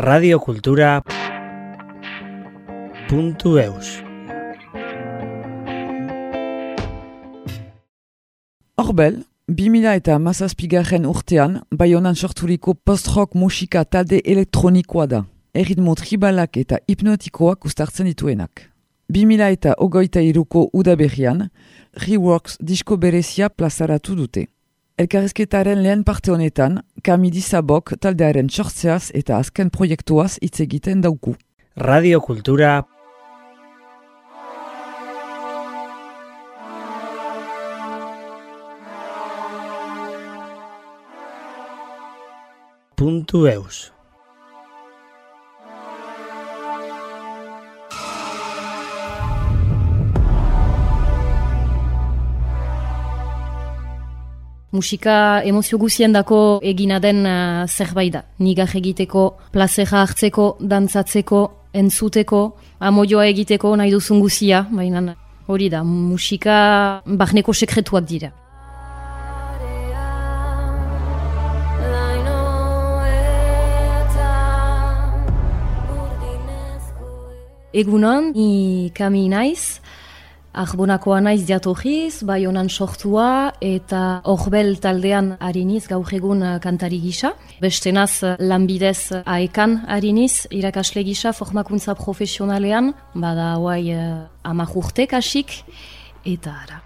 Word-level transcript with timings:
radiokultura 0.00 1.02
puntu 3.08 3.58
eus 3.58 4.00
Horbel, 8.76 9.18
2000 9.48 9.92
eta 10.00 10.16
mazazpigarren 10.18 11.04
urtean, 11.04 11.58
Bayonan 11.70 12.16
sorturiko 12.16 12.74
post-rock 12.74 13.34
musika 13.34 13.84
talde 13.84 14.22
elektronikoa 14.24 15.06
da. 15.06 15.20
Erritmo 15.52 15.94
tribalak 15.94 16.56
eta 16.56 16.78
hipnotikoak 16.88 17.68
ustartzen 17.68 18.08
dituenak. 18.08 18.70
2000 19.12 19.50
eta 19.58 19.74
ogoita 19.76 20.24
iruko 20.24 20.70
udaberrian, 20.72 21.50
Reworks 22.06 22.56
disko 22.62 22.96
berezia 22.96 23.50
plazaratu 23.50 24.16
dute. 24.16 24.46
Elkarrezketaren 25.00 25.80
lehen 25.80 26.02
parte 26.04 26.28
honetan, 26.28 26.74
Kamidi 27.00 27.40
Sabok 27.40 27.94
taldearen 28.04 28.50
sortzeaz 28.52 29.06
eta 29.16 29.38
azken 29.40 29.70
proiektuaz 29.72 30.34
hitz 30.42 30.60
egiten 30.60 31.00
dauku. 31.00 31.32
radiokultura 31.76 32.82
puntu 42.96 43.46
eus 43.46 43.78
Musika 54.70 55.42
emozio 55.42 55.78
guzien 55.82 56.12
dako 56.14 56.60
egina 56.62 57.00
den 57.02 57.24
uh, 57.26 57.66
zerbait 57.66 58.12
da. 58.14 58.20
Nigar 58.38 58.70
egiteko, 58.78 59.24
plazera 59.50 60.04
hartzeko, 60.04 60.44
dantzatzeko, 60.60 61.40
entzuteko, 61.74 62.42
amoioa 62.78 63.26
egiteko 63.32 63.74
nahi 63.76 63.90
duzun 63.90 64.20
guzia, 64.22 64.62
baina 64.70 65.16
hori 65.50 65.66
da, 65.70 65.82
musika 65.82 67.02
barneko 67.04 67.52
sekretuak 67.52 68.06
dira. 68.06 68.30
Egunon, 77.74 78.32
ni 78.34 78.90
kami 78.94 79.28
naiz, 79.30 79.80
Arbonakoa 80.50 81.20
naiz 81.22 81.44
diatogiz, 81.46 82.24
bai 82.26 82.40
honan 82.46 82.66
sortua 82.68 83.52
eta 83.62 84.20
horbel 84.26 84.72
taldean 84.82 85.36
hariniz 85.38 85.84
gaur 85.86 86.10
egun 86.10 86.42
uh, 86.42 86.56
kantari 86.58 86.98
gisa. 86.98 87.36
Bestenaz 87.62 88.24
uh, 88.24 88.34
lanbidez 88.42 89.12
uh, 89.14 89.22
aekan 89.30 89.84
hariniz, 89.86 90.48
irakasle 90.50 91.06
gisa 91.06 91.30
formakuntza 91.32 91.94
profesionalean, 91.94 92.90
bada 93.14 93.54
hauai 93.54 93.94
uh, 93.94 94.26
amak 94.42 94.74
urte 94.74 95.06
kasik, 95.06 95.62
eta 96.26 96.50
ara. 96.50 96.82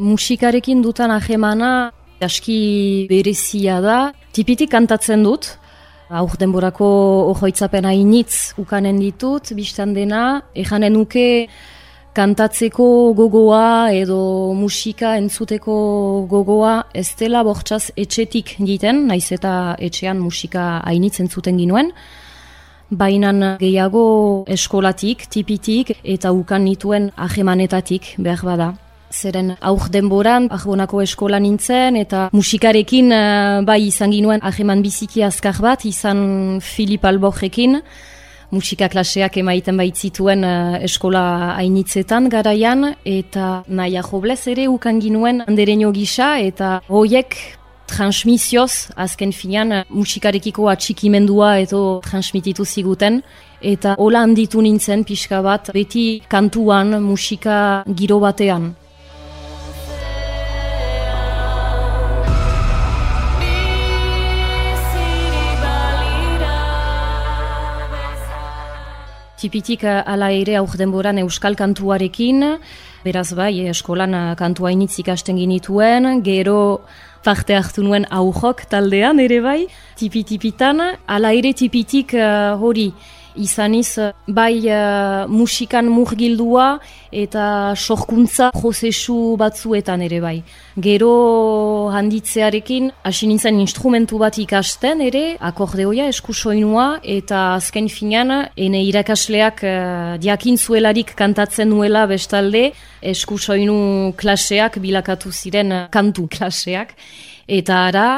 Musikarekin 0.00 0.80
dutan 0.80 1.12
ahemana 1.12 1.92
aski 2.22 3.06
berezia 3.10 3.80
da. 3.84 3.98
Tipitik 4.32 4.70
kantatzen 4.72 5.22
dut, 5.26 5.48
aur 6.08 6.34
denborako 6.38 6.88
ojoitzapen 7.32 7.86
hainitz 7.88 8.52
ukanen 8.60 8.98
ditut, 9.00 9.52
biztan 9.56 9.94
dena, 9.96 10.42
ejanen 10.54 10.92
nuke 10.96 11.26
kantatzeko 12.12 12.86
gogoa 13.16 13.92
edo 13.96 14.52
musika 14.56 15.14
entzuteko 15.16 15.76
gogoa 16.28 16.74
ez 16.92 17.08
dela 17.16 17.40
bortxaz 17.46 17.86
etxetik 17.96 18.56
diten, 18.60 19.06
naiz 19.08 19.30
eta 19.32 19.76
etxean 19.80 20.20
musika 20.20 20.82
hainitz 20.84 21.18
entzuten 21.24 21.58
ginuen, 21.60 21.92
Bainan 22.92 23.56
gehiago 23.56 24.44
eskolatik, 24.52 25.24
tipitik 25.32 25.94
eta 26.04 26.28
ukan 26.36 26.66
nituen 26.66 27.08
ahemanetatik 27.16 28.16
behar 28.18 28.44
bada. 28.44 28.66
Zeren 29.12 29.52
aur 29.60 29.88
denboran, 29.92 30.48
ahbonako 30.50 31.02
eskola 31.04 31.38
nintzen, 31.42 31.98
eta 32.00 32.28
musikarekin 32.32 33.12
uh, 33.12 33.60
bai 33.66 33.82
izan 33.86 34.12
ginuen 34.14 34.40
aheman 34.42 34.82
biziki 34.82 35.22
azkar 35.22 35.60
bat, 35.60 35.84
izan 35.84 36.58
Filip 36.64 37.04
Alborrekin, 37.04 37.80
musika 38.52 38.88
klaseak 38.92 39.36
emaiten 39.42 39.76
baitzituen 39.76 40.44
uh, 40.48 40.78
eskola 40.80 41.24
hainitzetan 41.58 42.30
garaian, 42.32 42.94
eta 43.04 43.62
nahi 43.68 44.00
joblez 44.00 44.40
ere 44.48 44.68
ukan 44.72 45.00
ginuen 45.00 45.44
andereño 45.46 45.92
gisa, 45.92 46.38
eta 46.40 46.80
hoiek 46.88 47.36
transmisioz, 47.92 48.88
azken 48.96 49.32
finean, 49.36 49.82
musikarekiko 49.92 50.70
atxikimendua 50.72 51.58
edo 51.60 52.00
transmititu 52.04 52.64
ziguten, 52.64 53.20
eta 53.60 53.96
hola 53.98 54.22
handitu 54.24 54.62
nintzen 54.64 55.04
pixka 55.04 55.42
bat, 55.44 55.68
beti 55.76 56.22
kantuan, 56.28 56.96
musika 57.04 57.82
giro 57.86 58.18
batean. 58.22 58.72
Tipitik 69.42 69.82
ala 69.82 70.28
ere 70.30 70.54
aur 70.60 70.76
denboran 70.78 71.18
euskal 71.18 71.56
kantuarekin, 71.58 72.44
beraz 73.02 73.32
bai, 73.34 73.64
eskolan 73.72 74.14
kantua 74.38 74.70
initz 74.70 75.00
ikasten 75.02 75.40
ginituen, 75.40 76.06
gero 76.22 76.84
parte 77.26 77.56
hartu 77.58 77.82
nuen 77.82 78.06
aujok 78.06 78.62
taldean 78.70 79.18
ere 79.18 79.40
bai, 79.42 79.64
tipi-tipitan, 79.98 80.84
ala 81.10 81.32
ere 81.34 81.50
tipitik 81.58 82.14
uh, 82.14 82.54
hori, 82.54 82.92
izaniz 83.36 83.98
bai 84.28 84.64
uh, 84.68 85.28
musikan 85.28 85.88
murgildua 85.90 86.78
eta 87.12 87.74
sorkuntza 87.76 88.50
prozesu 88.54 89.36
batzuetan 89.38 90.02
ere 90.02 90.20
bai. 90.20 90.36
Gero 90.80 91.90
handitzearekin 91.92 92.90
hasi 93.04 93.28
nintzen 93.28 93.60
instrumentu 93.60 94.18
bat 94.22 94.38
ikasten 94.38 95.02
ere, 95.04 95.36
akordeoia 95.40 96.08
eskusoinua 96.12 97.00
eta 97.02 97.54
azken 97.56 97.88
finean 97.92 98.32
ene 98.56 98.82
irakasleak 98.88 99.62
uh, 99.64 100.16
diakin 100.22 100.58
zuelarik 100.58 101.14
kantatzen 101.18 101.70
nuela 101.70 102.06
bestalde 102.06 102.70
eskusoinu 103.02 104.12
klaseak 104.16 104.78
bilakatu 104.82 105.32
ziren 105.32 105.86
kantu 105.90 106.28
klaseak. 106.30 106.96
Eta 107.48 107.86
ara, 107.88 108.08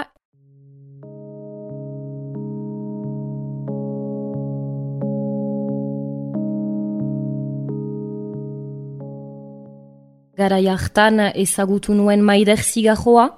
Gara 10.34 10.59
jartan 10.59 11.21
ezagutu 11.31 11.95
nuen 11.95 12.22
maider 12.27 12.59
zigajoa, 12.59 13.28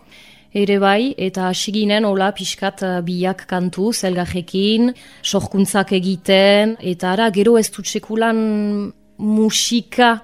ere 0.57 0.79
bai, 0.81 1.13
eta 1.21 1.51
asiginen 1.51 2.07
hola 2.09 2.31
pixkat 2.33 2.81
eh, 2.87 2.93
biak 3.05 3.45
kantu, 3.51 3.91
zelgajekin, 3.93 4.95
sorkuntzak 5.21 5.93
egiten, 5.99 6.73
eta 6.81 7.11
ara 7.13 7.29
gero 7.35 7.59
ez 7.61 7.69
dutsekulan 7.75 8.41
musika 9.21 10.15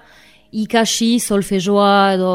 ikasi, 0.63 1.19
solfejoa 1.21 1.93
edo 2.15 2.33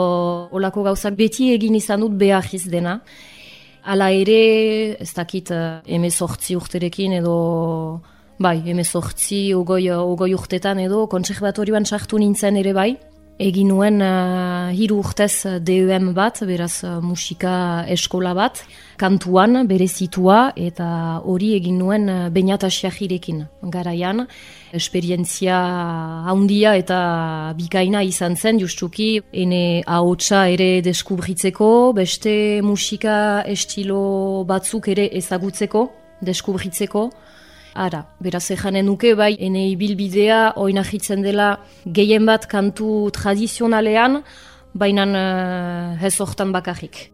olako 0.54 0.86
gauzak 0.86 1.18
beti 1.18 1.50
egin 1.56 1.74
izan 1.74 2.06
dut 2.06 2.14
behajiz 2.22 2.68
dena. 2.70 3.00
Hala 3.90 4.12
ere, 4.14 4.40
ez 5.02 5.10
dakit, 5.18 5.50
emezortzi 5.98 6.54
urterekin 6.54 7.18
edo, 7.18 7.36
bai, 8.38 8.60
emezortzi, 8.70 9.48
ogoi, 9.58 9.88
ogoi 9.98 10.34
urtetan 10.38 10.78
edo, 10.86 11.08
kontsekbatorioan 11.10 11.90
sartu 11.90 12.22
nintzen 12.22 12.62
ere 12.62 12.74
bai, 12.76 12.92
Egin 13.38 13.68
nuen 13.70 14.02
uh, 14.02 14.72
hiru 14.74 14.96
urtez 14.98 15.46
DEM 15.62 16.08
bat, 16.10 16.40
beraz 16.42 16.82
uh, 16.82 16.96
musika 16.98 17.84
eskola 17.86 18.32
bat, 18.34 18.64
kantuan 18.98 19.60
berezitua 19.70 20.56
eta 20.58 20.88
hori 21.22 21.52
egin 21.54 21.78
nuen 21.78 22.10
uh, 22.10 22.16
bainatasiajirekin 22.34 23.44
garaian. 23.70 24.24
Esperientzia 24.74 25.54
handia 26.26 26.74
eta 26.82 26.98
bikaina 27.54 28.02
izan 28.02 28.34
zen, 28.34 28.58
justuki, 28.58 29.22
ene 29.30 29.84
ahotsa 29.86 30.48
ere 30.50 30.82
deskubritzeko, 30.82 31.70
beste 31.94 32.58
musika 32.66 33.44
estilo 33.46 34.42
batzuk 34.50 34.90
ere 34.90 35.06
ezagutzeko, 35.22 35.86
deskubritzeko. 36.26 37.06
Ara, 37.78 38.00
beraz 38.18 38.48
ejanen 38.50 38.88
nuke 38.90 39.12
bai, 39.14 39.36
ene 39.38 39.60
ibilbidea 39.70 40.38
oinahitzen 40.58 41.22
dela 41.22 41.60
gehien 41.86 42.24
bat 42.26 42.48
kantu 42.50 43.06
tradizionalean, 43.14 44.18
baina 44.74 45.04
uh, 45.06 46.06
ez 46.08 46.16
hortan 46.18 46.50
bakarrik. 46.50 47.12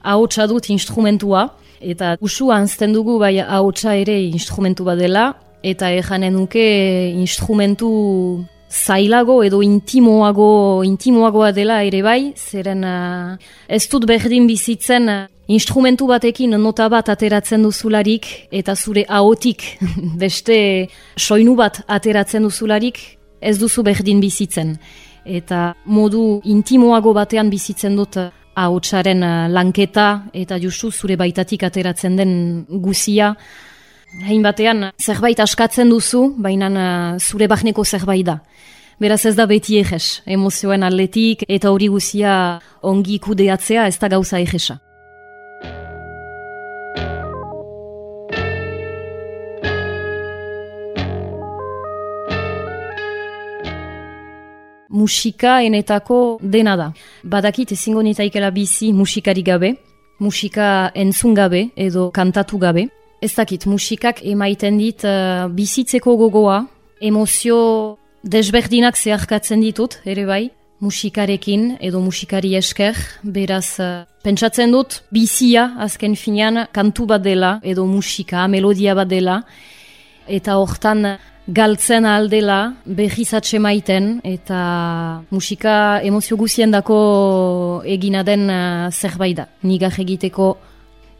Ahotsa 0.00 0.46
dut 0.46 0.70
instrumentua, 0.70 1.48
Eta 1.80 2.18
usu 2.20 2.50
anzten 2.52 2.92
dugu 2.92 3.14
bai 3.18 3.38
hautsa 3.40 3.94
ere 3.96 4.18
instrumentu 4.28 4.84
bat 4.84 4.98
dela, 5.00 5.30
eta 5.64 5.88
ejanen 5.96 6.34
nuke 6.36 6.64
instrumentu 7.16 7.88
zailago 8.70 9.42
edo 9.42 9.60
intimoago, 9.62 10.82
intimoagoa 10.86 11.50
dela 11.52 11.82
ere 11.82 12.02
bai, 12.06 12.32
zeren 12.36 12.84
uh, 12.86 13.36
ez 13.68 13.82
dut 13.90 14.06
berdin 14.06 14.46
bizitzen 14.46 15.10
uh, 15.10 15.26
instrumentu 15.50 16.06
batekin 16.06 16.54
nota 16.62 16.88
bat 16.88 17.10
ateratzen 17.10 17.66
duzularik 17.66 18.28
eta 18.54 18.76
zure 18.76 19.04
ahotik 19.08 19.64
beste 20.22 20.88
soinu 21.18 21.56
bat 21.58 21.82
ateratzen 21.88 22.46
duzularik 22.46 23.00
ez 23.40 23.58
duzu 23.58 23.82
berdin 23.82 24.20
bizitzen. 24.20 24.76
Eta 25.24 25.74
modu 25.84 26.40
intimoago 26.44 27.12
batean 27.12 27.50
bizitzen 27.50 27.96
dut 27.98 28.16
ahotsaren 28.54 29.24
uh, 29.26 29.48
lanketa 29.50 30.30
eta 30.32 30.60
justu 30.62 30.92
zure 30.92 31.18
baitatik 31.18 31.66
ateratzen 31.66 32.16
den 32.16 32.32
guzia. 32.70 33.34
Hain 34.18 34.42
batean, 34.42 34.90
zerbait 34.98 35.38
askatzen 35.38 35.90
duzu, 35.92 36.34
baina 36.36 37.16
zure 37.22 37.46
bahneko 37.46 37.84
zerbait 37.84 38.26
da. 38.26 38.40
Beraz 39.00 39.22
ez 39.24 39.36
da 39.38 39.46
beti 39.46 39.78
eges, 39.78 40.20
emozioen 40.26 40.82
atletik 40.82 41.44
eta 41.48 41.70
hori 41.70 41.86
guzia 41.88 42.58
ongi 42.82 43.20
kudeatzea 43.22 43.86
ez 43.86 43.98
da 44.02 44.08
gauza 44.10 44.40
egesa. 44.42 44.80
Musika 54.90 55.62
enetako 55.62 56.40
dena 56.42 56.74
da. 56.76 56.92
Badakit 57.22 57.72
ezingo 57.72 58.02
nitaikela 58.02 58.50
bizi 58.50 58.92
musikari 58.92 59.46
gabe, 59.46 59.76
musika 60.18 60.90
entzun 60.94 61.32
gabe 61.34 61.68
edo 61.76 62.10
kantatu 62.10 62.58
gabe. 62.58 62.90
Ez 63.20 63.34
dakit, 63.36 63.66
musikak 63.68 64.22
emaiten 64.24 64.78
dit 64.80 65.02
uh, 65.04 65.44
bizitzeko 65.52 66.14
gogoa, 66.16 66.62
emozio 67.04 67.58
desberdinak 68.24 68.96
zeharkatzen 68.96 69.60
ditut, 69.60 69.98
ere 70.08 70.24
bai, 70.24 70.46
musikarekin 70.80 71.74
edo 71.84 72.00
musikari 72.00 72.54
esker, 72.56 72.96
beraz, 73.20 73.76
uh, 73.76 74.06
pentsatzen 74.24 74.72
dut, 74.72 75.02
bizia, 75.12 75.66
azken 75.84 76.16
finean, 76.16 76.62
kantu 76.72 77.10
bat 77.12 77.20
dela, 77.20 77.58
edo 77.60 77.84
musika, 77.84 78.46
melodia 78.48 78.96
bat 78.96 79.12
dela, 79.12 79.42
eta 80.24 80.56
hortan 80.56 81.04
galtzen 81.44 82.08
aldela, 82.08 82.72
behizatxe 82.86 83.60
maiten, 83.60 84.14
eta 84.24 84.62
musika 85.28 86.00
emozio 86.08 86.40
guzien 86.40 86.72
dako 86.72 87.82
egina 87.84 88.24
den 88.24 88.48
uh, 88.48 88.88
zerbait 88.88 89.36
da. 89.36 89.50
Nigak 89.60 90.00
egiteko, 90.00 90.54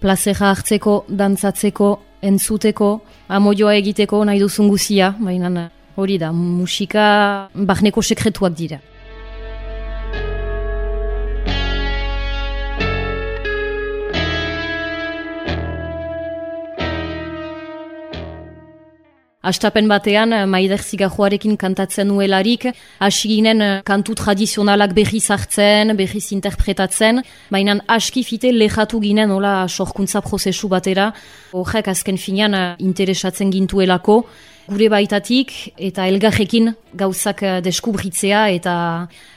plazera 0.00 0.50
hartzeko, 0.50 1.05
dantzatzeko, 1.08 1.91
entzuteko, 2.23 2.91
amoioa 3.29 3.75
egiteko 3.81 4.25
nahi 4.25 4.41
duzun 4.41 4.69
guzia, 4.69 5.14
baina 5.19 5.69
Hori 5.97 6.17
da, 6.19 6.31
musika 6.32 7.49
barneko 7.55 8.00
sekretuak 8.02 8.55
dira. 8.56 8.79
Astapen 19.41 19.87
batean, 19.89 20.35
maider 20.53 20.83
zigajoarekin 20.85 21.55
kantatzen 21.57 22.11
nuelarik, 22.13 22.67
hasi 23.01 23.31
ginen 23.31 23.65
eh, 23.65 23.79
kantu 23.89 24.13
tradizionalak 24.21 24.93
behiz 24.93 25.31
hartzen, 25.33 25.95
behiz 25.97 26.27
interpretatzen, 26.37 27.23
baina 27.49 27.79
aski 27.89 28.21
fite 28.21 28.53
lehatu 28.53 29.01
ginen 29.01 29.33
hola 29.33 29.65
sorkuntza 29.67 30.21
prozesu 30.21 30.69
batera, 30.69 31.09
horrek 31.57 31.89
azken 31.89 32.21
finean 32.21 32.53
eh, 32.53 32.65
interesatzen 32.85 33.49
gintuelako, 33.57 34.27
gure 34.69 34.93
baitatik 34.93 35.73
eta 35.89 36.05
elgarrekin 36.13 36.75
gauzak 36.93 37.41
eh, 37.43 37.61
deskubritzea 37.65 38.51
eta 38.61 38.75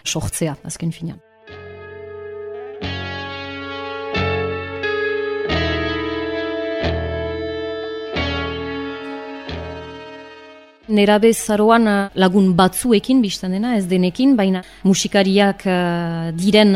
sortzea, 0.04 0.60
azken 0.68 0.92
finean. 0.92 1.24
Nerabe 10.88 11.32
zaroan 11.32 11.88
eh, 11.88 12.10
lagun 12.20 12.50
batzuekin 12.58 13.22
biztan 13.24 13.54
dena, 13.56 13.78
ez 13.78 13.86
denekin, 13.88 14.36
baina 14.36 14.60
musikariak 14.84 15.64
uh, 15.64 16.32
diren 16.36 16.76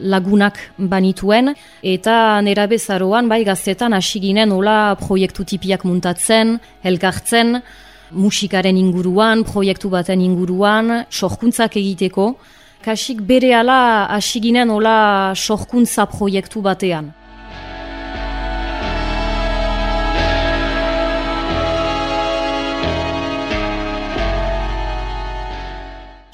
lagunak 0.00 0.56
banituen, 0.78 1.52
eta 1.84 2.40
nerabe 2.40 2.78
zaroan 2.78 3.28
bai 3.28 3.42
gaztetan 3.44 3.92
hasi 3.92 4.20
ginen 4.24 4.56
hola 4.56 4.96
proiektu 4.96 5.44
tipiak 5.44 5.84
muntatzen, 5.84 6.56
elkartzen, 6.82 7.58
musikaren 8.12 8.76
inguruan, 8.76 9.44
proiektu 9.44 9.90
baten 9.92 10.20
inguruan, 10.24 11.04
sorkuntzak 11.10 11.76
egiteko. 11.76 12.32
Kasik 12.82 13.20
bere 13.20 13.52
ala 13.54 14.06
asiginen 14.16 14.70
ola 14.70 15.34
sorkuntza 15.36 16.08
proiektu 16.10 16.64
batean. 16.64 17.12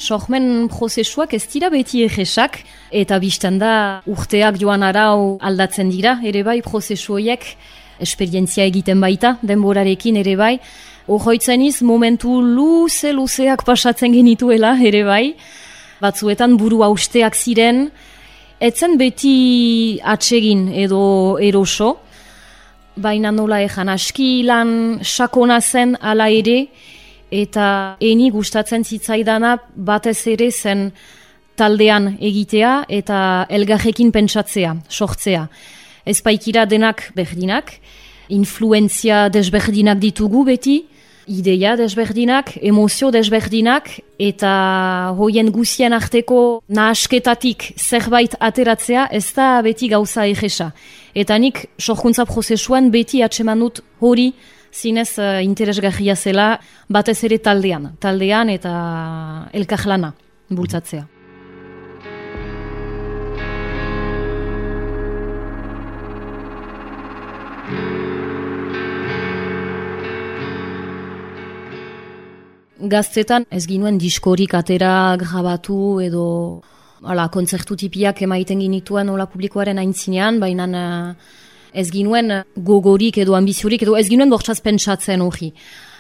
Sormen 0.09 0.71
prozesuak 0.73 1.35
ez 1.37 1.43
dira 1.53 1.69
beti 1.69 2.01
egesak, 2.07 2.63
eta 2.89 3.19
biztan 3.21 3.59
da 3.61 3.73
urteak 4.09 4.57
joan 4.57 4.87
arau 4.87 5.37
aldatzen 5.45 5.91
dira, 5.93 6.15
ere 6.25 6.41
bai 6.47 6.63
prozesu 6.65 7.19
horiek, 7.19 7.45
esperientzia 8.01 8.65
egiten 8.71 9.03
baita, 9.05 9.37
denborarekin 9.43 10.17
ere 10.23 10.37
bai, 10.41 10.55
Ohoitzen 11.09 11.63
iz, 11.65 11.79
momentu 11.81 12.35
luze-luzeak 12.45 13.63
pasatzen 13.65 14.13
genituela, 14.13 14.75
ere 14.85 15.01
bai. 15.07 15.23
Batzuetan 16.05 16.59
buru 16.61 16.83
austeak 16.85 17.33
ziren, 17.33 17.87
etzen 18.61 18.99
beti 19.01 19.33
atsegin 20.05 20.67
edo 20.85 21.01
eroso, 21.41 21.95
baina 22.97 23.33
nola 23.33 23.63
ezan 23.65 23.89
aski 23.89 24.43
lan 24.45 25.01
sakona 25.01 25.63
zen 25.65 25.97
ala 26.01 26.29
ere, 26.29 26.59
eta 27.31 27.97
eni 28.01 28.31
gustatzen 28.31 28.85
zitzaidana 28.85 29.57
batez 29.75 30.27
ere 30.27 30.51
zen 30.51 30.91
taldean 31.59 32.15
egitea 32.21 32.85
eta 32.89 33.47
elgarrekin 33.51 34.13
pentsatzea, 34.15 34.77
sortzea. 34.89 35.49
Ez 36.07 36.21
baikira 36.25 36.65
denak 36.67 37.11
berdinak, 37.17 37.73
influenzia 38.29 39.29
desberdinak 39.29 39.99
ditugu 39.99 40.45
beti, 40.45 40.79
ideia 41.29 41.75
desberdinak, 41.77 42.55
emozio 42.65 43.11
desberdinak, 43.13 43.91
eta 44.19 44.53
hoien 45.19 45.51
guzien 45.53 45.93
arteko 45.93 46.63
nahasketatik 46.73 47.73
zerbait 47.77 48.35
ateratzea 48.41 49.09
ez 49.13 49.27
da 49.37 49.51
beti 49.63 49.91
gauza 49.93 50.25
egesa. 50.27 50.71
Eta 51.15 51.37
nik 51.39 51.67
sorkuntza 51.79 52.25
prozesuan 52.25 52.91
beti 52.91 53.23
atseman 53.23 53.61
dut 53.61 53.83
hori 54.01 54.33
zinez 54.73 55.19
uh, 55.19 55.43
interesgarria 55.43 56.17
zela 56.17 56.59
batez 56.89 57.23
ere 57.25 57.39
taldean, 57.39 57.93
taldean 58.01 58.51
eta 58.51 58.73
elkarlana 59.53 60.15
bultzatzea. 60.49 61.07
gaztetan 72.89 73.45
ez 73.51 73.67
ginuen 73.67 73.99
diskorik 73.99 74.55
atera 74.55 75.17
grabatu 75.21 76.01
edo 76.01 76.25
ala, 77.03 77.29
kontzertu 77.29 77.77
tipiak 77.79 78.23
emaiten 78.23 78.63
ginituen 78.63 79.11
ola 79.11 79.29
publikoaren 79.31 79.79
aintzinean, 79.79 80.41
baina 80.43 80.67
eh, 80.69 81.15
ez 81.73 81.91
ginuen 81.91 82.43
gogorik 82.55 83.19
edo 83.19 83.35
ambiziorik 83.39 83.83
edo 83.83 83.97
ez 83.97 84.09
ginuen 84.09 84.31
bortzaz 84.31 84.61
pentsatzen 84.61 85.23
hori. 85.23 85.53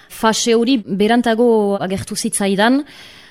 Fase 0.08 0.54
hori 0.56 0.78
berantago 0.84 1.76
agertu 1.76 2.16
zitzaidan, 2.16 2.82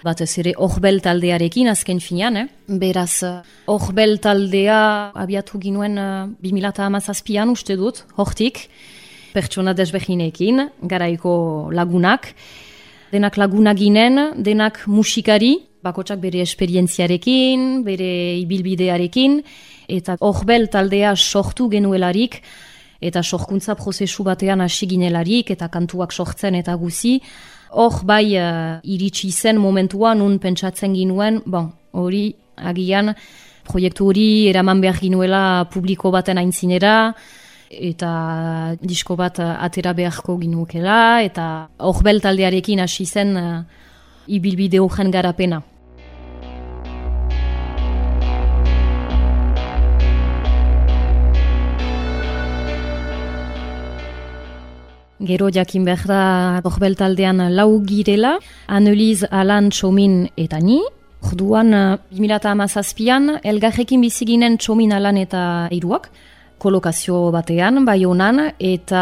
bat 0.05 0.21
ez 0.21 0.29
ere 0.37 0.53
horbel 0.61 1.01
taldearekin 1.01 1.71
azken 1.71 1.99
finean, 2.03 2.37
eh? 2.37 2.45
beraz 2.67 3.23
horbel 3.65 4.17
taldea 4.21 4.79
abiatu 5.17 5.59
ginuen 5.59 5.97
uh, 5.97 6.27
eh, 6.27 6.51
2008an 6.51 7.51
uste 7.51 7.77
dut, 7.79 8.03
hortik, 8.15 8.67
pertsona 9.33 9.73
desbeginekin, 9.77 10.67
garaiko 10.81 11.69
lagunak, 11.73 12.31
denak 13.11 13.37
laguna 13.37 13.73
ginen, 13.77 14.43
denak 14.43 14.83
musikari, 14.87 15.55
bakotsak 15.83 16.19
bere 16.21 16.41
esperientziarekin, 16.43 17.83
bere 17.85 18.11
ibilbidearekin, 18.41 19.41
eta 19.87 20.17
horbel 20.19 20.67
taldea 20.69 21.15
sortu 21.15 21.69
genuelarik, 21.71 22.41
eta 23.01 23.21
sorkuntza 23.23 23.75
prozesu 23.75 24.23
batean 24.25 24.61
hasi 24.61 24.87
ginelarik, 24.89 25.51
eta 25.53 25.69
kantuak 25.69 26.11
sortzen 26.11 26.55
eta 26.55 26.75
guzi, 26.75 27.17
hor 27.71 28.03
bai 28.07 28.37
uh, 28.39 28.79
iritsi 28.83 29.31
zen 29.31 29.59
momentuan 29.61 30.19
nun 30.19 30.39
pentsatzen 30.39 30.95
ginuen, 30.95 31.41
bon, 31.45 31.71
hori 31.91 32.31
agian 32.57 33.13
proiektu 33.67 34.07
hori 34.07 34.47
eraman 34.49 34.81
behar 34.81 34.99
ginuela 35.01 35.67
publiko 35.71 36.11
baten 36.11 36.39
aintzinera, 36.39 37.13
eta 37.67 38.11
disko 38.79 39.17
bat 39.19 39.41
atera 39.43 39.93
beharko 39.93 40.37
ginukela, 40.39 41.21
eta 41.23 41.67
horbel 41.83 42.21
taldearekin 42.23 42.79
hasi 42.83 43.05
zen 43.05 43.35
uh, 43.37 43.57
ibilbide 44.27 44.79
horren 44.79 45.11
garapena. 45.11 45.61
Gero 55.19 55.49
jakin 55.49 55.85
behar 55.85 56.05
da 56.05 56.21
horbel 56.63 56.95
taldean 56.95 57.41
lau 57.49 57.81
girela, 57.81 58.37
Anneliz, 58.67 59.23
Alan, 59.31 59.71
Txomin 59.71 60.27
eta 60.37 60.59
ni. 60.61 60.77
Orduan, 61.25 61.73
2008an, 62.13 63.39
elgarrekin 63.43 64.01
biziginen 64.05 64.59
Txomin, 64.61 64.93
Alan 64.93 65.17
eta 65.17 65.41
iruak 65.73 66.11
kolokazio 66.57 67.31
batean, 67.33 67.83
bai 67.85 68.03
honan, 68.05 68.41
eta 68.57 69.01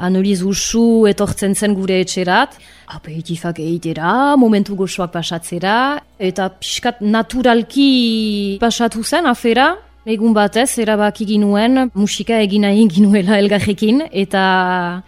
analiz 0.00 0.40
usu 0.48 1.06
etortzen 1.10 1.54
zen 1.54 1.76
gure 1.76 1.98
etxerat, 2.00 2.56
aperitifak 2.96 3.60
egitera, 3.60 4.36
momentu 4.40 4.76
gozoak 4.78 5.12
pasatzera, 5.12 5.76
eta 6.18 6.48
pixkat 6.56 7.02
naturalki 7.04 8.58
pasatu 8.60 9.04
zen 9.04 9.28
afera, 9.28 9.74
egun 10.04 10.34
batez, 10.34 10.78
erabaki 10.82 11.26
ginuen, 11.26 11.90
musika 11.94 12.40
egin 12.42 12.64
ginuela 12.90 13.38
elgarrekin, 13.38 14.02
eta 14.10 15.02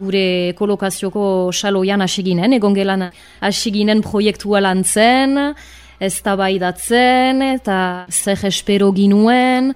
gure 0.00 0.54
kolokazioko 0.58 1.50
xaloian 1.52 2.00
asiginen, 2.02 2.52
egon 2.56 2.74
gelan 2.74 3.10
asiginen 3.40 4.02
proiektua 4.02 4.60
lan 4.60 4.82
zen, 4.84 5.54
ez 6.00 6.14
tabaidatzen, 6.22 7.42
eta 7.42 8.06
zer 8.10 8.46
espero 8.48 8.90
ginuen, 8.92 9.74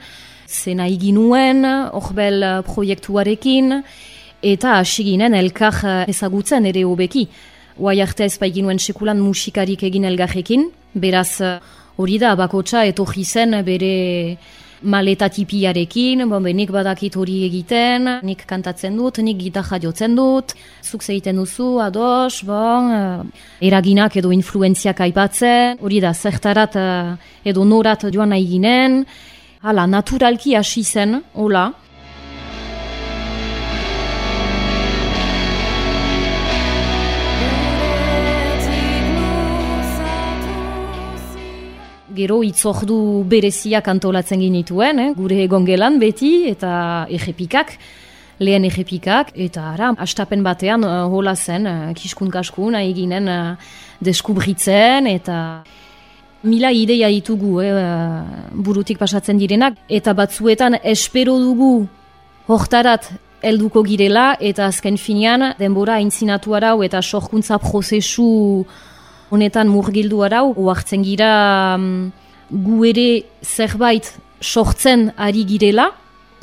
zena 0.49 0.89
iginuen, 0.89 1.65
horbel 1.93 2.63
proiektuarekin, 2.67 3.83
eta 4.43 4.79
asiginen 4.81 5.35
elkar 5.35 6.09
ezagutzen 6.09 6.67
ere 6.67 6.85
hobeki. 6.85 7.29
Oai 7.79 8.01
arte 8.01 8.25
ez 8.25 8.39
baiginuen 8.39 8.79
sekulan 8.79 9.21
musikarik 9.21 9.83
egin 9.83 10.05
elgarrekin, 10.05 10.69
beraz 10.95 11.41
hori 11.97 12.19
da, 12.19 12.35
bakotsa 12.39 12.85
etorri 12.87 13.25
zen 13.25 13.61
bere 13.67 14.37
maletatipiarekin, 14.85 16.25
bon, 16.29 16.45
nik 16.45 16.71
badakit 16.75 17.17
hori 17.17 17.41
egiten, 17.49 18.09
nik 18.23 18.45
kantatzen 18.47 18.97
dut, 18.97 19.19
nik 19.25 19.39
gitarra 19.41 19.81
jotzen 19.83 20.15
dut, 20.17 20.55
zuk 20.83 21.03
zeiten 21.03 21.41
duzu, 21.41 21.79
ados, 21.83 22.43
bon, 22.47 23.31
eraginak 23.65 24.17
edo 24.21 24.33
influenziak 24.33 25.01
aipatzen, 25.09 25.81
hori 25.81 26.01
da, 26.05 26.15
zertarat 26.15 26.77
edo 27.45 27.65
norat 27.65 28.07
joan 28.13 28.37
nahi 28.37 28.51
ginen, 28.57 29.05
Hala, 29.65 29.87
naturalki 29.89 30.53
hasi 30.59 30.83
zen, 30.85 31.23
hola. 31.41 31.71
Gero 42.15 42.43
itzordu 42.47 42.97
bereziak 43.27 43.89
antolatzen 43.91 44.41
ginituen, 44.41 45.01
eh? 45.03 45.13
gure 45.17 45.41
egon 45.43 45.65
gelan 45.67 45.99
beti 45.99 46.49
eta 46.51 47.07
egepikak, 47.11 47.75
lehen 48.39 48.67
egepikak, 48.69 49.33
eta 49.35 49.71
ara, 49.73 49.93
astapen 50.03 50.43
batean 50.47 50.85
uh, 50.87 51.05
hola 51.11 51.35
zen, 51.35 51.67
uh, 51.67 51.91
kiskun 51.95 52.31
kaskun, 52.31 52.77
eginen 52.79 53.31
uh, 53.31 53.57
deskubritzen, 54.05 55.09
eta 55.11 55.39
mila 56.45 56.71
ideia 56.77 57.09
ditugu 57.09 57.61
eh, 57.65 57.73
burutik 58.53 58.99
pasatzen 59.01 59.39
direnak, 59.41 59.79
eta 59.89 60.13
batzuetan 60.13 60.77
espero 60.85 61.39
dugu 61.41 61.87
hortarat 62.47 63.09
helduko 63.45 63.83
girela, 63.85 64.35
eta 64.41 64.69
azken 64.69 64.99
finean 65.01 65.55
denbora 65.59 65.99
aintzinatu 66.01 66.55
arau 66.57 66.83
eta 66.85 67.01
sorkuntza 67.03 67.59
prozesu 67.63 68.67
honetan 69.35 69.71
murgildu 69.71 70.23
arau, 70.27 70.53
oartzen 70.57 71.05
gira 71.07 71.31
um, 71.77 72.11
gu 72.51 72.85
ere 72.91 73.09
zerbait 73.43 74.13
sortzen 74.41 75.11
ari 75.17 75.45
girela, 75.49 75.91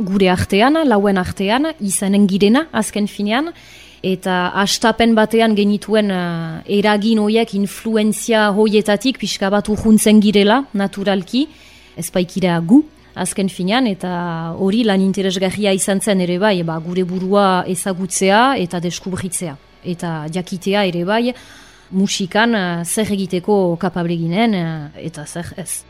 gure 0.02 0.32
artean, 0.34 0.80
lauen 0.88 1.20
artean, 1.22 1.72
izanen 1.80 2.28
girena 2.28 2.66
azken 2.74 3.08
finean, 3.08 3.52
eta 4.02 4.48
astapen 4.64 5.14
batean 5.18 5.54
genituen 5.56 6.10
uh, 6.12 6.62
eragin 6.66 7.22
hoiek 7.22 7.54
influenzia 7.58 8.48
hoietatik 8.58 9.22
pixka 9.22 9.52
bat 9.54 9.70
urhuntzen 9.70 10.22
girela 10.24 10.64
naturalki, 10.74 11.46
ez 11.98 12.10
baikira 12.14 12.58
gu 12.66 12.82
azken 13.16 13.50
finean 13.52 13.88
eta 13.88 14.12
hori 14.58 14.86
lan 14.88 15.02
interesgarria 15.04 15.74
izan 15.76 16.00
zen 16.02 16.22
ere 16.24 16.38
bai 16.40 16.62
ba, 16.64 16.78
gure 16.80 17.04
burua 17.04 17.64
ezagutzea 17.68 18.56
eta 18.62 18.80
deskubritzea 18.80 19.58
eta 19.84 20.12
jakitea 20.32 20.86
ere 20.88 21.04
bai 21.06 21.34
musikan 21.92 22.56
uh, 22.56 22.84
zer 22.84 23.12
egiteko 23.12 23.78
kapable 23.80 24.18
ginen 24.18 24.56
uh, 24.56 24.90
eta 24.96 25.26
zer 25.26 25.54
ez. 25.58 25.84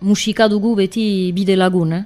musika 0.00 0.48
dugu 0.48 0.74
beti 0.76 1.32
bide 1.32 1.56
lagun, 1.56 1.92
eh? 1.92 2.04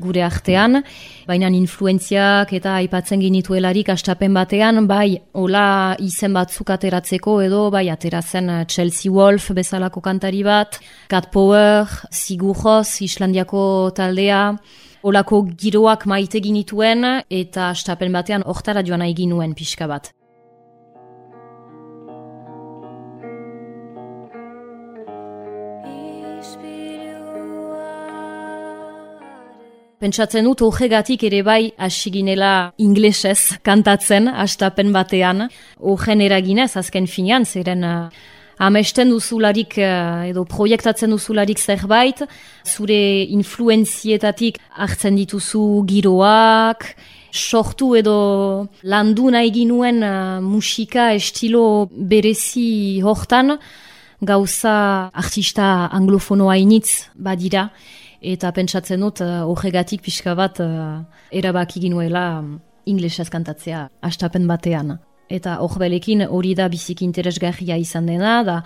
Gure 0.00 0.22
artean, 0.22 0.82
baina 1.26 1.48
influenziak 1.48 2.52
eta 2.52 2.76
aipatzen 2.80 3.20
ginituelarik 3.20 3.88
astapen 3.94 4.34
batean, 4.34 4.86
bai, 4.86 5.18
hola 5.32 5.96
izen 6.02 6.34
batzuk 6.36 6.70
ateratzeko 6.70 7.40
edo, 7.42 7.70
bai, 7.70 7.88
ateratzen 7.90 8.50
eh, 8.50 8.64
Chelsea 8.66 9.12
Wolf 9.12 9.50
bezalako 9.56 10.00
kantari 10.00 10.42
bat, 10.42 10.80
Cat 11.08 11.30
Power, 11.32 11.86
Sigur 12.10 12.56
Ros, 12.62 13.00
Islandiako 13.02 13.92
taldea, 13.96 14.42
Olako 15.06 15.44
giroak 15.54 16.06
maite 16.10 16.40
ginituen 16.42 17.04
eta 17.30 17.68
astapen 17.70 18.10
batean 18.16 18.42
hortara 18.42 18.82
joan 18.82 19.04
nahi 19.04 19.14
ginuen 19.14 19.54
pixka 19.54 19.86
bat. 19.86 20.10
Pentsatzen 29.96 30.44
dut 30.44 30.60
horregatik 30.60 31.22
ere 31.24 31.38
bai 31.40 31.70
asiginela 31.80 32.74
inglesez 32.76 33.56
kantatzen 33.64 34.28
astapen 34.28 34.90
batean. 34.92 35.46
Horren 35.80 36.20
eraginez 36.20 36.74
azken 36.76 37.06
finean, 37.08 37.46
zeren 37.48 37.86
uh, 37.88 38.10
amesten 38.60 39.08
duzularik 39.14 39.78
uh, 39.80 40.28
edo 40.28 40.44
proiektatzen 40.52 41.16
duzularik 41.16 41.56
zerbait, 41.56 42.20
zure 42.68 43.00
influenzietatik 43.38 44.60
hartzen 44.76 45.16
dituzu 45.16 45.64
giroak, 45.88 46.90
sortu 47.32 47.94
edo 47.96 48.20
landu 48.84 49.32
nahi 49.32 49.48
ginuen 49.56 50.04
uh, 50.04 50.44
musika 50.44 51.14
estilo 51.16 51.88
berezi 51.88 53.00
hortan, 53.00 53.56
gauza 54.20 55.08
artista 55.16 55.86
anglofonoa 55.88 56.60
initz 56.60 57.06
badira, 57.16 57.70
eta 58.20 58.52
pentsatzen 58.52 59.00
dut 59.00 59.20
uh, 59.24 59.44
horregatik 59.48 60.02
pixka 60.02 60.34
bat 60.34 60.60
uh, 60.60 61.02
erabaki 61.30 61.80
ginuela 61.80 62.38
um, 62.40 62.58
inglesez 62.86 63.28
kantatzea 63.30 63.88
astapen 64.02 64.46
batean. 64.46 64.98
Eta 65.28 65.56
horbelekin 65.58 66.22
hori 66.30 66.54
da 66.54 66.68
bizik 66.70 67.02
interesgarria 67.02 67.76
izan 67.76 68.06
dena, 68.06 68.42
da 68.46 68.60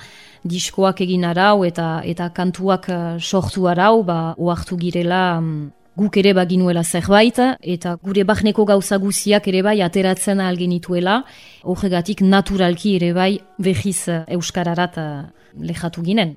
diskoak 0.44 1.00
egin 1.00 1.24
arau 1.24 1.64
eta 1.64 2.02
eta 2.04 2.28
kantuak 2.36 2.88
uh, 2.92 3.18
sortu 3.18 3.66
arau, 3.68 4.02
ba 4.04 4.34
oartu 4.36 4.76
girela 4.76 5.38
um, 5.38 5.70
guk 5.96 6.16
ere 6.16 6.32
baginuela 6.36 6.84
zerbait, 6.84 7.40
eta 7.60 7.96
gure 8.02 8.24
bahneko 8.24 8.64
gauza 8.64 8.96
guziak 8.98 9.48
ere 9.48 9.62
bai 9.62 9.80
ateratzen 9.82 10.40
algenituela, 10.40 11.24
horregatik 11.64 12.22
naturalki 12.22 12.94
ere 12.96 13.12
bai 13.12 13.32
behiz 13.58 14.08
euskararat 14.28 14.96
lehatu 15.58 16.02
ginen. 16.06 16.36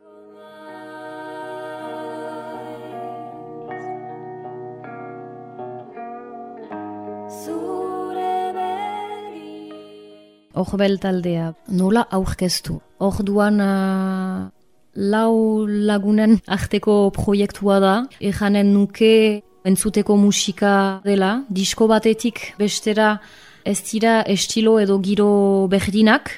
Horbel 10.53 10.99
taldea, 11.01 11.53
nola 11.73 12.03
aurkeztu. 12.13 12.77
Orduan 13.01 13.57
uh, 13.59 14.49
lau 14.93 15.65
lagunen 15.67 16.37
arteko 16.45 17.09
proiektua 17.15 17.79
da, 17.81 17.93
ejanen 18.21 18.69
nuke 18.75 19.41
entzuteko 19.65 20.15
musika 20.19 21.01
dela, 21.05 21.39
disko 21.49 21.87
batetik 21.89 22.53
bestera 22.59 23.17
ez 23.65 23.79
dira 23.87 24.21
estilo 24.29 24.77
edo 24.79 24.99
giro 25.01 25.67
berdinak, 25.71 26.29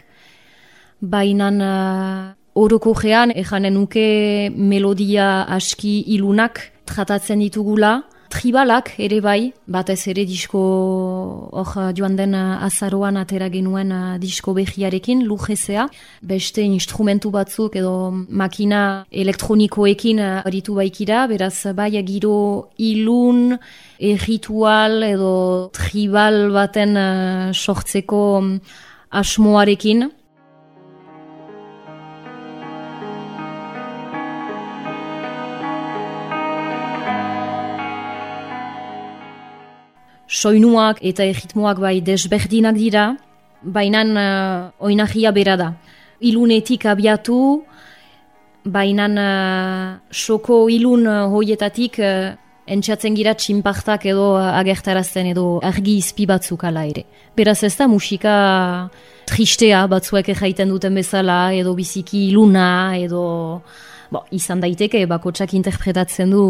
baina 1.02 1.52
uh, 1.52 2.34
oroko 2.56 2.96
gean 2.96 3.36
ejanen 3.36 3.76
nuke 3.76 4.50
melodia 4.56 5.44
aski 5.44 6.06
ilunak 6.16 6.62
tratatzen 6.88 7.44
ditugula, 7.44 8.06
tribalak 8.36 8.90
ere 9.00 9.22
bai, 9.24 9.54
batez 9.72 10.10
ere 10.12 10.26
disko 10.28 10.62
hor 11.56 11.72
joan 11.96 12.18
den 12.20 12.34
azaroan 12.36 13.16
atera 13.22 13.48
genuen 13.54 13.94
disko 14.20 14.54
behiarekin, 14.58 15.24
lujezea, 15.30 15.86
beste 16.22 16.66
instrumentu 16.66 17.32
batzuk 17.32 17.78
edo 17.80 18.12
makina 18.12 18.82
elektronikoekin 19.24 20.20
aritu 20.42 20.76
baikira, 20.76 21.28
beraz 21.32 21.72
bai 21.78 21.92
giro 22.04 22.72
ilun, 22.78 23.56
erritual 24.00 25.04
edo 25.08 25.72
tribal 25.80 26.52
baten 26.52 27.00
sortzeko 27.54 28.22
asmoarekin, 29.12 30.10
soinuak 40.36 41.00
eta 41.06 41.24
egitmoak 41.24 41.80
bai 41.80 42.00
desberdinak 42.04 42.76
dira, 42.76 43.06
baina 43.62 44.04
uh, 44.04 44.88
oinagia 44.88 45.32
bera 45.32 45.56
da. 45.58 45.70
Ilunetik 46.22 46.86
abiatu, 46.92 47.64
baina 48.66 49.08
uh, 49.08 50.00
soko 50.12 50.66
ilun 50.70 51.08
uh, 51.08 51.26
hoietatik 51.32 52.00
uh, 52.00 52.34
entxatzen 52.66 53.16
gira 53.16 53.36
txinpartak 53.38 54.08
edo 54.10 54.34
uh, 54.36 54.52
agertarazten 54.60 55.32
edo 55.32 55.60
argi 55.64 56.00
izpi 56.02 56.26
batzuk 56.30 56.66
ala 56.66 56.86
ere. 56.90 57.06
Beraz 57.38 57.62
ez 57.64 57.76
da 57.78 57.88
musika 57.88 58.36
tristea 59.30 59.86
batzuek 59.90 60.34
jaiten 60.36 60.70
duten 60.70 60.96
bezala 60.96 61.54
edo 61.54 61.76
biziki 61.78 62.28
iluna 62.30 62.98
edo 62.98 63.26
bo, 64.12 64.24
izan 64.32 64.62
daiteke 64.64 65.06
bakotsak 65.10 65.54
interpretatzen 65.58 66.32
du 66.32 66.46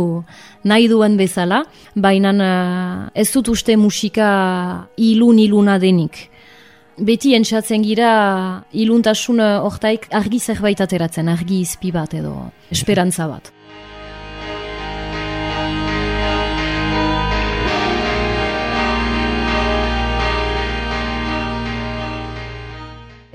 nahi 0.64 0.88
duen 0.92 1.18
bezala, 1.18 1.64
baina 1.96 2.34
uh, 2.36 3.10
ez 3.14 3.30
dut 3.34 3.50
uste 3.54 3.78
musika 3.78 4.30
ilun 4.98 5.40
iluna 5.40 5.80
denik. 5.80 6.30
Beti 6.96 7.34
entzatzen 7.36 7.84
gira 7.84 8.64
iluntasun 8.72 9.42
hortaik 9.44 10.08
argi 10.16 10.40
zerbait 10.40 10.80
ateratzen, 10.80 11.28
argi 11.28 11.60
izpi 11.66 11.92
bat 11.92 12.14
edo 12.16 12.38
esperantza 12.72 13.28
bat. 13.28 13.55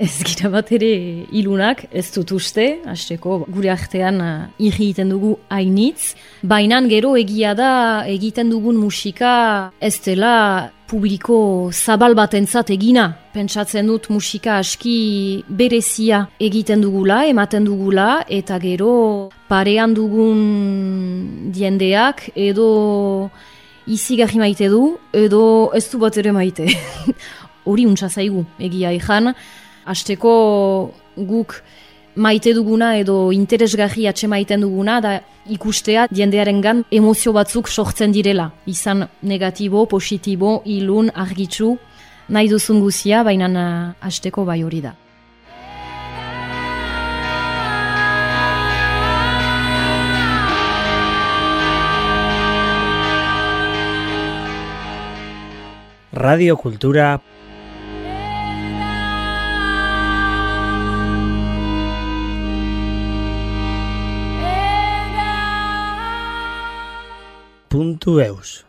Ez 0.01 0.23
gira 0.25 0.49
bat 0.49 0.71
ere 0.73 0.87
ilunak, 1.29 1.83
ez 1.93 2.07
dut 2.15 2.31
uste, 2.33 2.63
hasteko 2.89 3.43
gure 3.53 3.69
artean 3.69 4.15
uh, 4.17 4.47
egiten 4.57 5.11
dugu 5.13 5.35
hainitz, 5.53 6.15
baina 6.41 6.79
gero 6.89 7.11
egia 7.19 7.51
da 7.53 7.73
egiten 8.09 8.49
dugun 8.49 8.79
musika 8.81 9.33
ez 9.77 9.99
dela 10.01 10.71
publiko 10.89 11.69
zabal 11.69 12.17
batentzat 12.17 12.73
egina. 12.73 13.11
Pentsatzen 13.35 13.93
dut 13.93 14.09
musika 14.09 14.57
aski 14.57 15.43
berezia 15.47 16.25
egiten 16.39 16.81
dugula, 16.81 17.21
ematen 17.29 17.69
dugula, 17.69 18.25
eta 18.25 18.57
gero 18.57 19.29
parean 19.53 19.93
dugun 19.93 21.53
diendeak 21.53 22.31
edo 22.33 23.29
izi 23.85 24.17
maite 24.33 24.67
du, 24.67 24.97
edo 25.13 25.69
ez 25.75 25.87
du 25.91 25.99
bat 25.99 26.17
ere 26.17 26.31
maite. 26.31 26.65
Hori 27.69 27.85
untsa 27.85 28.09
zaigu, 28.09 28.47
egia 28.57 28.91
ezan, 28.91 29.35
Azteko 29.85 30.91
guk 31.17 31.61
maite 32.15 32.53
duguna 32.53 32.95
edo 32.99 33.31
interesgarri 33.31 34.07
atxe 34.07 34.27
maiten 34.27 34.61
duguna 34.61 34.99
da 35.01 35.19
ikustea 35.49 36.07
jendearen 36.11 36.61
gan 36.61 36.83
emozio 36.91 37.33
batzuk 37.33 37.69
sortzen 37.69 38.11
direla. 38.11 38.51
Izan 38.65 39.07
negatibo, 39.21 39.85
positibo, 39.85 40.61
ilun, 40.65 41.11
argitzu, 41.15 41.77
nahi 42.29 42.49
duzun 42.49 42.81
guzia, 42.81 43.23
baina 43.23 43.95
azteko 44.01 44.45
bai 44.45 44.63
hori 44.63 44.81
da. 44.81 44.95
Radio 56.13 56.57
Kultura 56.57 57.21
puntu 67.71 68.19
eus. 68.19 68.65